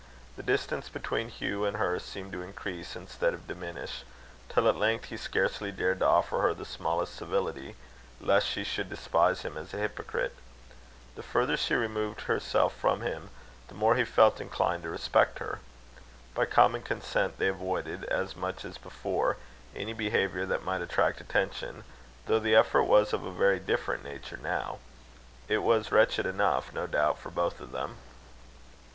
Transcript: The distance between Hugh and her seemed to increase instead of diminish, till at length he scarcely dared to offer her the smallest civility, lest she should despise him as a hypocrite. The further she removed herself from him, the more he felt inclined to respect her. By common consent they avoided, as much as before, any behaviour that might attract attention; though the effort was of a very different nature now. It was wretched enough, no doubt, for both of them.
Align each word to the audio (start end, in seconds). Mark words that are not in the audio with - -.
The 0.35 0.41
distance 0.41 0.89
between 0.89 1.29
Hugh 1.29 1.63
and 1.63 1.77
her 1.77 1.99
seemed 1.99 2.31
to 2.31 2.41
increase 2.41 2.95
instead 2.95 3.35
of 3.35 3.45
diminish, 3.45 4.03
till 4.49 4.67
at 4.67 4.75
length 4.75 5.05
he 5.13 5.15
scarcely 5.17 5.71
dared 5.71 5.99
to 5.99 6.07
offer 6.07 6.41
her 6.41 6.55
the 6.55 6.65
smallest 6.65 7.13
civility, 7.13 7.75
lest 8.19 8.47
she 8.47 8.63
should 8.63 8.89
despise 8.89 9.43
him 9.43 9.55
as 9.59 9.75
a 9.75 9.77
hypocrite. 9.77 10.35
The 11.13 11.21
further 11.21 11.55
she 11.55 11.75
removed 11.75 12.21
herself 12.21 12.73
from 12.75 13.01
him, 13.01 13.29
the 13.67 13.75
more 13.75 13.93
he 13.95 14.03
felt 14.03 14.41
inclined 14.41 14.81
to 14.81 14.89
respect 14.89 15.37
her. 15.37 15.59
By 16.33 16.45
common 16.45 16.81
consent 16.81 17.37
they 17.37 17.49
avoided, 17.49 18.03
as 18.05 18.35
much 18.35 18.65
as 18.65 18.79
before, 18.79 19.37
any 19.75 19.93
behaviour 19.93 20.47
that 20.47 20.63
might 20.65 20.81
attract 20.81 21.21
attention; 21.21 21.83
though 22.25 22.39
the 22.39 22.55
effort 22.55 22.85
was 22.85 23.13
of 23.13 23.23
a 23.23 23.31
very 23.31 23.59
different 23.59 24.03
nature 24.03 24.37
now. 24.41 24.79
It 25.47 25.59
was 25.59 25.91
wretched 25.91 26.25
enough, 26.25 26.73
no 26.73 26.87
doubt, 26.87 27.19
for 27.19 27.29
both 27.29 27.61
of 27.61 27.71
them. 27.71 27.97